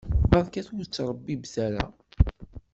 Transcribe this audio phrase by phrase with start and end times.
[0.29, 1.85] Barket ur ttṛabibbet ara.